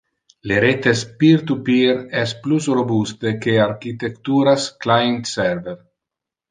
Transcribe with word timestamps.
Le 0.51 0.55
retes 0.61 1.03
peer-to-peer 1.19 2.01
es 2.23 2.33
plus 2.47 2.71
robuste 2.79 3.37
que 3.45 3.57
architecturas 3.69 4.69
client-server. 4.87 5.81